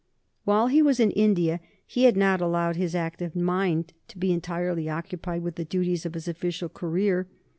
[0.45, 4.89] While he was in India he had not allowed his active mind to be entirely
[4.89, 7.27] occupied with the duties of his official career.